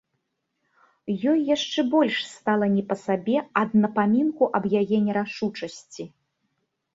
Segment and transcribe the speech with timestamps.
[1.31, 6.03] Ёй яшчэ больш стала не па сабе ад напамінку аб яе нерашучасці.